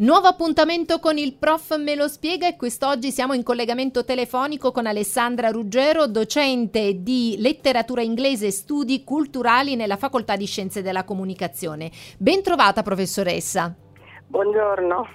[0.00, 4.86] Nuovo appuntamento con il prof me lo spiega e quest'oggi siamo in collegamento telefonico con
[4.86, 11.90] Alessandra Ruggero, docente di letteratura inglese e studi culturali nella Facoltà di Scienze della Comunicazione.
[12.16, 13.74] Ben trovata professoressa.
[14.26, 15.06] Buongiorno.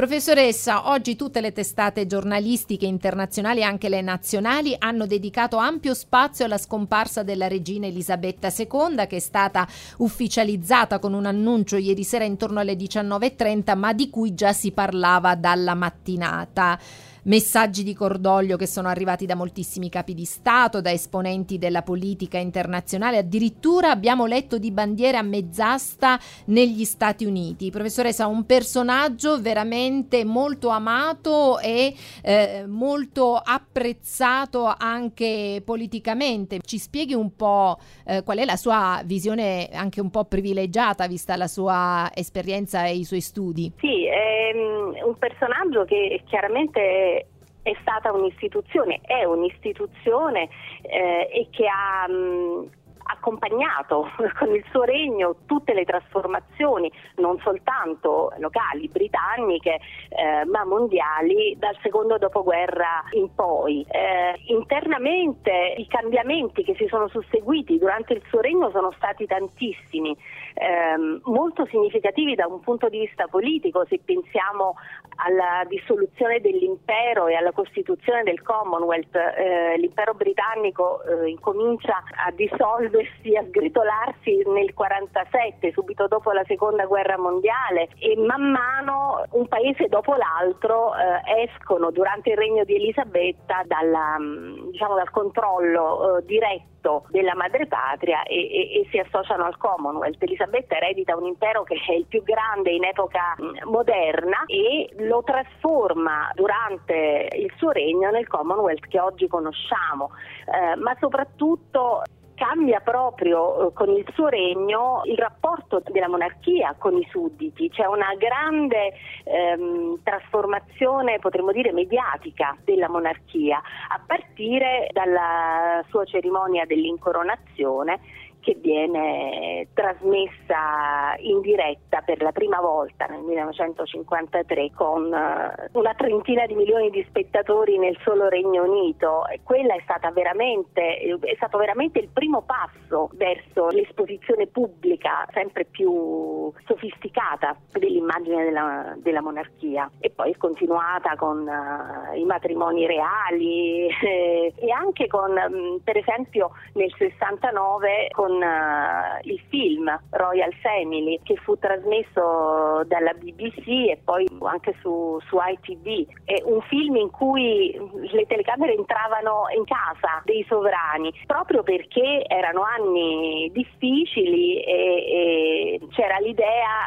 [0.00, 6.46] Professoressa, oggi tutte le testate giornalistiche internazionali e anche le nazionali hanno dedicato ampio spazio
[6.46, 12.24] alla scomparsa della regina Elisabetta II che è stata ufficializzata con un annuncio ieri sera
[12.24, 16.78] intorno alle 19.30 ma di cui già si parlava dalla mattinata
[17.24, 22.38] messaggi di cordoglio che sono arrivati da moltissimi capi di Stato, da esponenti della politica
[22.38, 27.70] internazionale, addirittura abbiamo letto di bandiere a mezz'asta negli Stati Uniti.
[27.70, 36.60] Professoressa, un personaggio veramente molto amato e eh, molto apprezzato anche politicamente.
[36.60, 41.36] Ci spieghi un po' eh, qual è la sua visione anche un po' privilegiata vista
[41.36, 43.72] la sua esperienza e i suoi studi?
[43.78, 47.19] Sì, è um, un personaggio che chiaramente
[47.62, 50.48] è stata un'istituzione, è un'istituzione
[50.82, 52.70] eh, e che ha mh,
[53.04, 61.56] accompagnato con il suo regno tutte le trasformazioni, non soltanto locali, britanniche, eh, ma mondiali
[61.58, 63.84] dal secondo dopoguerra in poi.
[63.88, 70.16] Eh, internamente i cambiamenti che si sono susseguiti durante il suo regno sono stati tantissimi,
[70.54, 74.74] eh, molto significativi da un punto di vista politico, se pensiamo
[75.16, 82.89] alla dissoluzione dell'impero e alla costituzione del Commonwealth, eh, l'impero britannico eh, incomincia a dissolversi,
[82.98, 89.86] a sgretolarsi nel 1947, subito dopo la seconda guerra mondiale e man mano un paese
[89.88, 96.24] dopo l'altro eh, escono durante il regno di Elisabetta dalla, mm, diciamo, dal controllo eh,
[96.24, 96.68] diretto
[97.10, 100.22] della madrepatria e, e, e, si associano al Commonwealth.
[100.22, 105.22] Elisabetta eredita un impero che è il più grande in epoca mm, moderna e lo
[105.22, 110.10] trasforma durante il suo regno nel Commonwealth che oggi conosciamo,
[110.46, 112.02] eh, ma soprattutto
[112.40, 117.84] cambia proprio eh, con il suo regno il rapporto della monarchia con i sudditi, c'è
[117.84, 128.00] una grande ehm, trasformazione, potremmo dire, mediatica della monarchia, a partire dalla sua cerimonia dell'incoronazione
[128.40, 136.46] che viene trasmessa in diretta per la prima volta nel 1953 con eh, una trentina
[136.46, 139.26] di milioni di spettatori nel solo Regno Unito.
[139.28, 145.64] E quella è, stata veramente, è stato veramente il primo passo verso l'esposizione pubblica sempre
[145.64, 153.86] più sofisticata dell'immagine della, della monarchia e poi è continuata con uh, i matrimoni reali
[153.88, 160.52] eh, e anche con, um, per esempio nel 69 con con uh, il film Royal
[160.62, 166.06] Family che fu trasmesso dalla BBC e poi anche su, su ITV.
[166.24, 167.76] È un film in cui
[168.12, 176.18] le telecamere entravano in casa dei sovrani proprio perché erano anni difficili e, e c'era
[176.18, 176.39] l'idea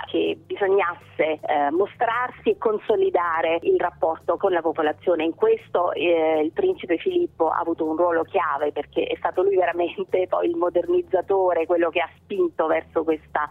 [0.05, 5.23] che bisognasse eh, mostrarsi e consolidare il rapporto con la popolazione.
[5.23, 9.55] In questo eh, il principe Filippo ha avuto un ruolo chiave perché è stato lui
[9.55, 13.49] veramente poi il modernizzatore quello che ha spinto verso questa,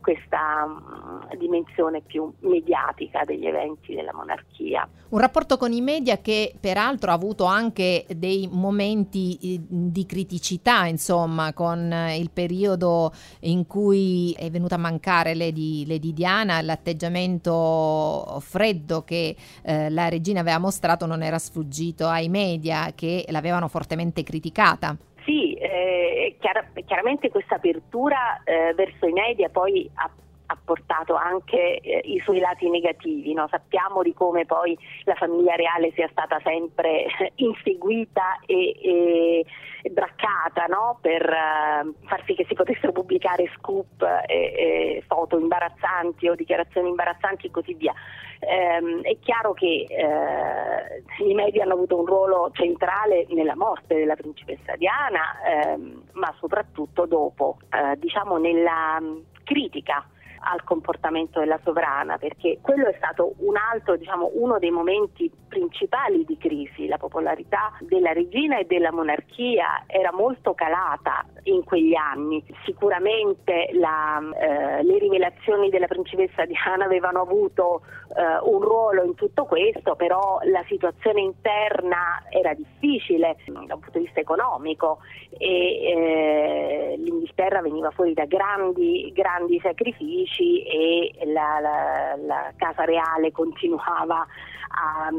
[0.00, 4.88] questa um, dimensione più mediatica degli eventi della monarchia.
[5.10, 10.86] Un rapporto con i media che peraltro ha avuto anche dei momenti eh, di criticità,
[10.86, 19.02] insomma, con il periodo in cui è venuta a mancare Lady, Lady Diana, l'atteggiamento freddo
[19.02, 24.96] che eh, la regina aveva mostrato non era sfuggito ai media che l'avevano fortemente criticata.
[25.24, 30.10] Sì, eh, chiar- chiaramente questa apertura eh, verso i media poi ha
[30.50, 33.32] ha portato anche eh, i suoi lati negativi.
[33.32, 33.46] No?
[33.48, 37.06] Sappiamo di come poi la famiglia reale sia stata sempre
[37.36, 39.44] inseguita e, e,
[39.90, 40.98] braccata no?
[41.00, 47.46] per uh, far sì che si potessero pubblicare scoop e, foto imbarazzanti o dichiarazioni imbarazzanti
[47.46, 47.94] e così via.
[48.40, 54.16] Um, è chiaro che uh, i media hanno avuto un ruolo centrale nella morte della
[54.16, 60.06] principessa Diana, um, ma soprattutto dopo, uh, diciamo nella um, critica
[60.40, 66.24] al comportamento della sovrana, perché quello è stato un altro, diciamo, uno dei momenti principali
[66.24, 66.86] di crisi.
[66.86, 72.42] La popolarità della regina e della monarchia era molto calata in quegli anni.
[72.64, 77.82] Sicuramente la, eh, le rivelazioni della principessa Diana avevano avuto
[78.16, 83.98] eh, un ruolo in tutto questo, però la situazione interna era difficile da un punto
[83.98, 84.98] di vista economico
[85.36, 92.84] e eh, l'Inghilterra veniva fuori da grandi, grandi sacrifici politici e la, la, la Casa
[92.84, 94.26] Reale continuava
[94.68, 95.10] a,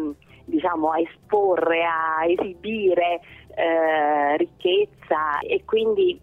[0.45, 3.19] diciamo, a esporre, a esibire
[3.55, 6.19] eh, ricchezza e quindi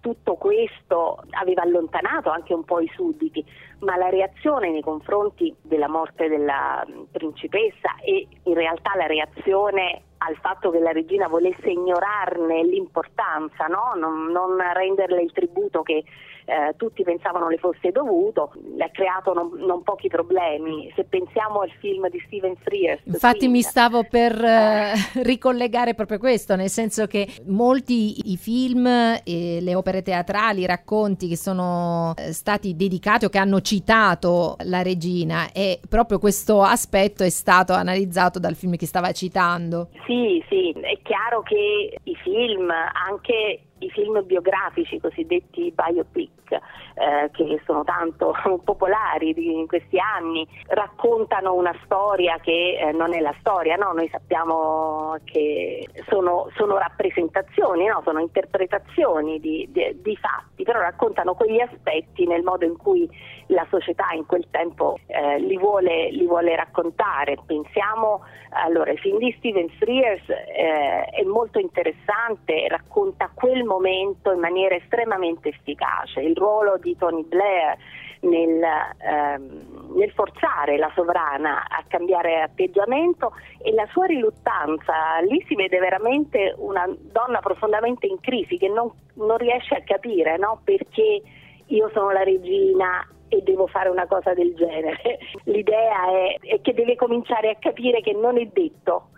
[0.00, 3.42] tutto questo aveva allontanato anche un po' i sudditi,
[3.78, 10.36] ma la reazione nei confronti della morte della principessa e in realtà la reazione al
[10.36, 13.92] fatto che la regina volesse ignorarne l'importanza, no?
[13.96, 16.04] non, non, renderle il tributo che
[16.44, 20.92] eh, tutti pensavano le fosse dovuto, ha creato non, non, pochi problemi.
[20.94, 23.00] Se pensiamo al film di Steven Frears.
[23.04, 24.92] Infatti Queen, mi stavo per eh,
[25.22, 31.28] ricollegare proprio questo, nel senso che molti i film, e le opere teatrali, i racconti
[31.28, 37.22] che sono eh, stati dedicati o che hanno citato la regina e proprio questo aspetto
[37.22, 39.88] è stato analizzato dal film che stava citando.
[40.06, 46.52] Sì, sì, è chiaro che i film, anche i film biografici cosiddetti biopic
[46.94, 48.34] eh, che sono tanto
[48.64, 53.92] popolari in questi anni raccontano una storia che eh, non è la storia, no?
[53.92, 58.00] noi sappiamo che sono, sono rappresentazioni, no?
[58.04, 63.08] sono interpretazioni di, di, di, fatti, però raccontano quegli aspetti nel modo in cui
[63.48, 67.36] la società in quel tempo eh, li, vuole, li, vuole, raccontare.
[67.44, 74.40] Pensiamo allora, il film di Steven Frears eh, è molto interessante, racconta quel momento in
[74.40, 77.76] maniera estremamente efficace, il ruolo di Tony Blair
[78.20, 78.62] nel,
[78.98, 83.32] ehm, nel, forzare la sovrana a cambiare atteggiamento
[83.62, 85.20] e la sua riluttanza.
[85.28, 90.36] Lì si vede veramente una donna profondamente in crisi che non, non riesce a capire
[90.36, 90.60] no?
[90.64, 91.22] perché
[91.66, 95.18] io sono la regina e devo fare una cosa del genere.
[95.44, 99.08] L'idea è, è che deve cominciare a capire che non è detto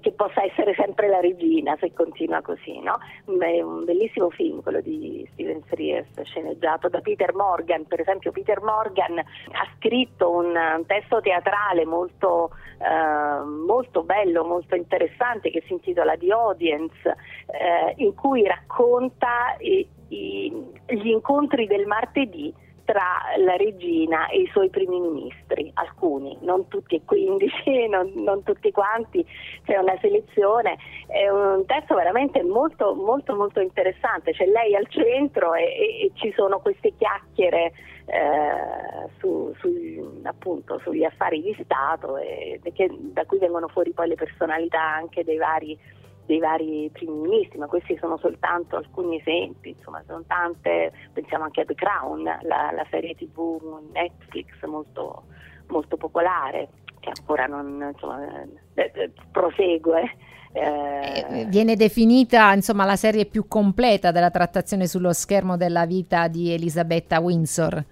[0.00, 2.98] che possa essere sempre la regina se continua così, no?
[3.38, 8.60] È un bellissimo film quello di Steven Frears, sceneggiato da Peter Morgan, per esempio Peter
[8.62, 16.16] Morgan ha scritto un, testo teatrale molto, eh, molto bello, molto interessante che si intitola
[16.16, 17.16] The Audience,
[17.46, 20.52] eh, in cui racconta i, i,
[20.86, 22.52] gli incontri del martedì
[22.84, 28.42] tra la regina e i suoi primi ministri, alcuni, non tutti e 15, non, non
[28.42, 29.24] tutti quanti,
[29.64, 30.76] c'è una selezione,
[31.06, 36.10] è un testo veramente molto molto molto interessante, c'è lei al centro e, e, e
[36.14, 37.72] ci sono queste chiacchiere
[38.06, 44.08] eh, su, su, appunto, sugli affari di Stato e, che, da cui vengono fuori poi
[44.08, 45.78] le personalità anche dei vari
[46.26, 51.60] dei vari primi ministri, ma questi sono soltanto alcuni esempi, insomma sono tante, pensiamo anche
[51.60, 55.24] a The Crown, la, la serie tv Netflix molto,
[55.68, 56.68] molto popolare,
[57.00, 58.42] che ancora non insomma,
[58.74, 60.16] eh, eh, prosegue.
[60.52, 66.28] Eh, eh, viene definita insomma, la serie più completa della trattazione sullo schermo della vita
[66.28, 67.84] di Elisabetta Windsor.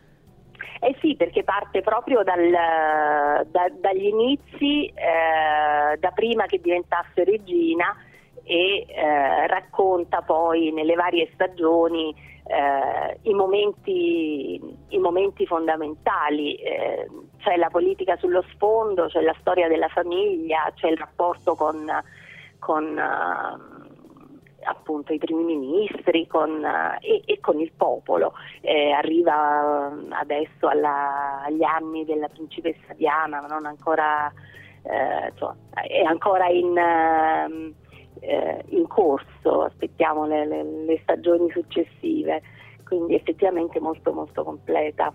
[0.85, 7.97] Eh sì, perché parte proprio dal, da, dagli inizi, eh, da prima che diventasse regina,
[8.45, 17.09] e eh, racconta poi nelle varie stagioni eh, i, momenti, i, momenti, fondamentali, eh,
[17.39, 21.87] c'è la politica sullo sfondo, c'è la storia della famiglia, c'è il rapporto con,
[22.59, 28.35] con uh, appunto i primi ministri con, uh, e, e, con il popolo.
[28.61, 34.33] Eh, arriva uh, adesso alla, agli anni della principessa Diana, ma non ancora,
[34.83, 35.55] cioè,
[35.87, 37.75] è ancora in ehm,
[38.21, 42.43] eh, in corso, aspettiamo le, le, le stagioni successive,
[42.85, 45.13] quindi effettivamente molto molto completa.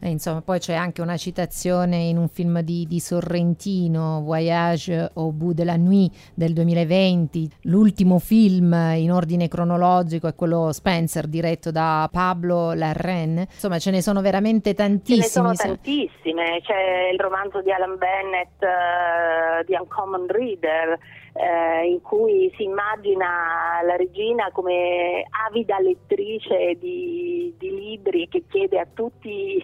[0.00, 5.32] Eh, insomma, poi c'è anche una citazione in un film di, di, Sorrentino, Voyage au
[5.32, 7.50] bout de la nuit del 2020.
[7.62, 13.48] L'ultimo film in ordine cronologico è quello Spencer, diretto da Pablo Larraine.
[13.50, 15.16] Insomma, ce ne sono veramente tantissime.
[15.16, 16.60] Ce ne sono tantissime.
[16.62, 20.96] C'è il romanzo di Alan Bennett, uh, di Uncommon Reader,
[21.32, 28.78] uh, in cui si immagina la regina come avida lettrice di, di libri che chiede
[28.78, 29.62] a tutti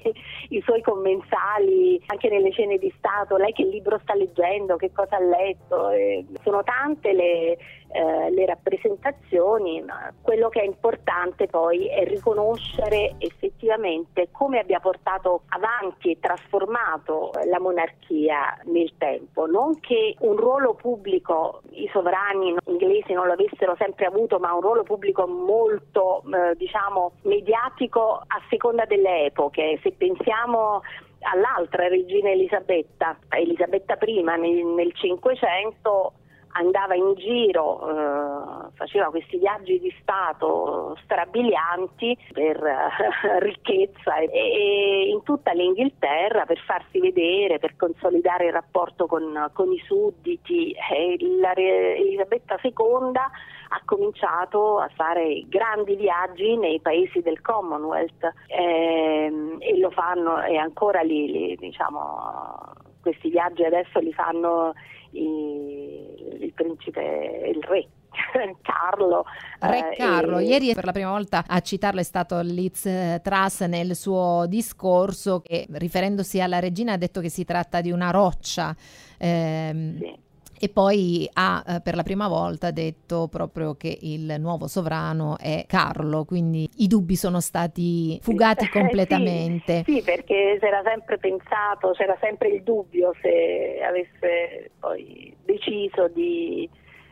[0.48, 5.16] i suoi commensali, anche nelle scene di Stato, lei che libro sta leggendo, che cosa
[5.16, 5.90] ha letto.
[5.90, 7.58] E sono tante le,
[7.94, 15.42] eh, le rappresentazioni, ma quello che è importante poi è riconoscere effettivamente come abbia portato
[15.50, 23.12] avanti e trasformato la monarchia nel tempo, non che un ruolo pubblico i sovrani inglesi
[23.12, 29.26] non l'avessero sempre avuto, ma un ruolo pubblico molto eh, diciamo mediatico a seconda delle
[29.26, 29.78] epoche.
[29.84, 30.82] Se pensiamo
[31.20, 36.12] all'altra regina Elisabetta, Elisabetta I nel, nel 500
[36.56, 45.08] andava in giro, eh, faceva questi viaggi di Stato strabilianti per eh, ricchezza e, e,
[45.08, 50.73] in tutta l'Inghilterra per farsi vedere, per consolidare il rapporto con, con i sudditi.
[50.73, 59.56] E la, Elisabetta II ha cominciato a fare grandi viaggi nei paesi del Commonwealth ehm,
[59.58, 62.62] e lo fanno e ancora li, li diciamo,
[63.00, 64.73] questi viaggi adesso li fanno
[65.14, 67.88] i, il principe, il re
[68.62, 69.25] Carlo.
[69.61, 70.44] Re eh, Carlo, e...
[70.44, 75.40] ieri per la prima volta a citarlo è stato Liz eh, Truss nel suo discorso
[75.40, 78.75] che riferendosi alla regina ha detto che si tratta di una roccia.
[79.18, 80.23] Ehm, sì
[80.64, 85.66] e poi ha eh, per la prima volta detto proprio che il nuovo sovrano è
[85.68, 89.83] Carlo, quindi i dubbi sono stati fugati completamente.
[89.85, 96.09] sì, sì, perché si era sempre pensato, c'era sempre il dubbio se avesse poi deciso
[96.09, 96.66] di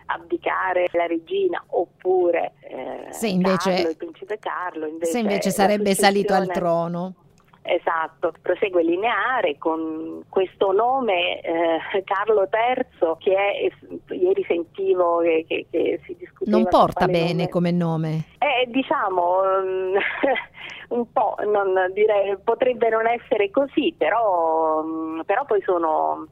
[0.07, 5.95] abdicare la regina oppure eh, se invece, Carlo, il principe Carlo invece se invece sarebbe
[5.95, 7.15] salito al trono
[7.65, 15.67] Esatto, prosegue lineare con questo nome eh, Carlo III che è, ieri sentivo che, che,
[15.71, 16.57] che si discuteva.
[16.57, 17.49] Non porta bene nome.
[17.49, 18.25] come nome.
[18.39, 19.97] Eh, diciamo mm,
[20.99, 26.27] un po', non direi, potrebbe non essere così, però, mm, però poi sono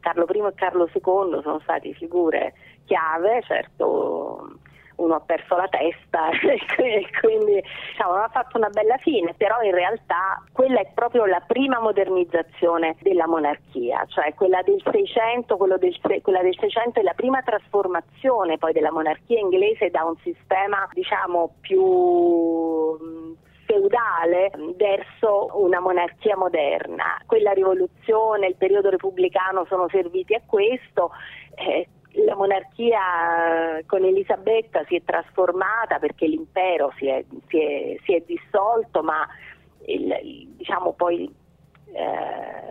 [0.00, 2.54] Carlo I e Carlo II sono stati figure
[2.86, 4.60] chiave, certo
[4.98, 6.30] uno ha perso la testa
[6.78, 11.42] e quindi diciamo, ha fatto una bella fine, però in realtà quella è proprio la
[11.46, 17.42] prima modernizzazione della monarchia, cioè quella del 600, del, quella del 600 è la prima
[17.42, 23.36] trasformazione poi della monarchia inglese da un sistema diciamo più
[23.68, 27.20] feudale verso una monarchia moderna.
[27.26, 31.10] Quella rivoluzione, il periodo repubblicano sono serviti a questo.
[31.54, 31.86] Eh,
[32.24, 38.22] la monarchia con Elisabetta si è trasformata perché l'impero si è, si è, si è
[38.26, 39.26] dissolto, ma
[39.86, 41.32] il, diciamo poi
[41.98, 42.68] eh,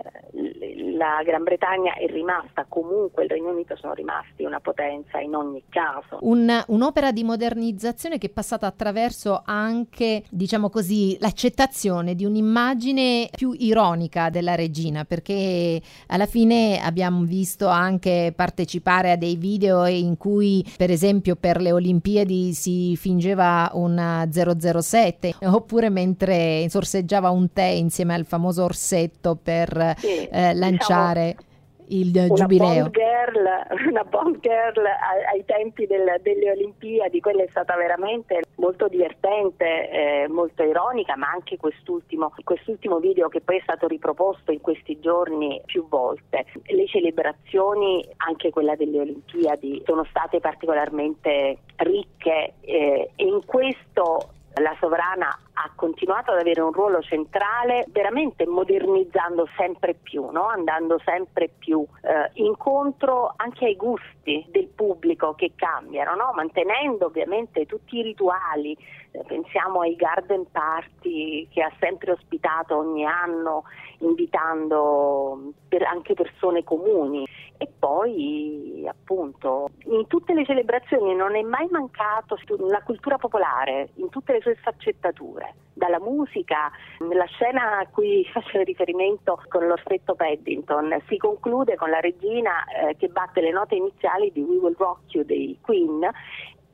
[0.98, 5.64] la Gran Bretagna è rimasta comunque, il Regno Unito sono rimasti una potenza in ogni
[5.70, 6.18] caso.
[6.22, 13.54] Un, un'opera di modernizzazione che è passata attraverso anche, diciamo così, l'accettazione di un'immagine più
[13.58, 20.66] ironica della regina, perché alla fine abbiamo visto anche partecipare a dei video in cui,
[20.78, 28.16] per esempio, per le Olimpiadi si fingeva un 007, oppure mentre sorseggiava un tè insieme
[28.16, 31.46] al famoso orsetto progetto per sì, eh, lanciare diciamo,
[31.90, 32.90] il una giubileo.
[32.90, 38.42] Bond girl, una Bond girl ai, ai tempi del, delle Olimpiadi, quella è stata veramente
[38.56, 44.52] molto divertente, eh, molto ironica, ma anche quest'ultimo, quest'ultimo video che poi è stato riproposto
[44.52, 46.46] in questi giorni più volte.
[46.64, 54.76] Le celebrazioni, anche quella delle Olimpiadi, sono state particolarmente ricche eh, e in questo la
[54.80, 60.48] sovrana ha continuato ad avere un ruolo centrale, veramente modernizzando sempre più, no?
[60.48, 66.32] andando sempre più eh, incontro anche ai gusti del pubblico che cambiano, no?
[66.36, 68.78] mantenendo ovviamente tutti i rituali,
[69.12, 73.64] eh, pensiamo ai garden party che ha sempre ospitato ogni anno,
[74.00, 77.26] invitando per anche persone comuni
[77.58, 82.38] e poi appunto in tutte le celebrazioni non è mai mancato
[82.70, 85.47] la cultura popolare in tutte le sue sfaccettature
[85.78, 92.00] dalla musica, la scena a cui faccio riferimento con l'orfetto Paddington si conclude con la
[92.00, 96.10] regina eh, che batte le note iniziali di We Will Rock You dei Queen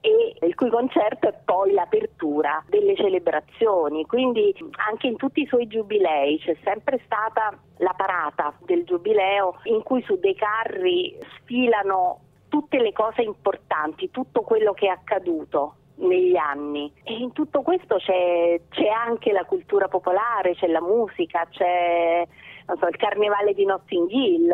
[0.05, 4.53] e il cui concerto è poi l'apertura delle celebrazioni, quindi
[4.89, 10.01] anche in tutti i suoi giubilei c'è sempre stata la parata del giubileo in cui
[10.03, 16.91] su dei carri sfilano tutte le cose importanti, tutto quello che è accaduto negli anni
[17.03, 22.25] e in tutto questo c'è, c'è anche la cultura popolare, c'è la musica, c'è
[22.65, 24.51] so, il carnevale di Notting Hill,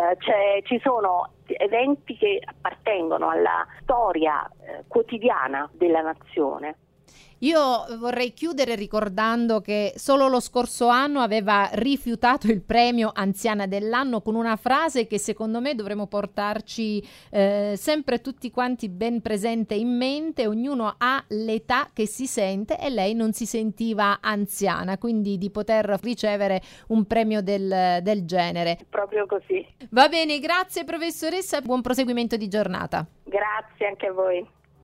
[0.64, 6.76] ci sono eventi che appartengono alla storia eh, quotidiana della nazione.
[7.40, 14.22] Io vorrei chiudere ricordando che solo lo scorso anno aveva rifiutato il premio Anziana dell'anno
[14.22, 17.02] con una frase che secondo me dovremmo portarci
[17.32, 22.90] eh, sempre tutti quanti ben presente in mente, ognuno ha l'età che si sente e
[22.90, 28.78] lei non si sentiva anziana, quindi di poter ricevere un premio del, del genere.
[28.90, 29.66] Proprio così.
[29.92, 33.06] Va bene, grazie professoressa, buon proseguimento di giornata.
[33.24, 34.58] Grazie anche a voi.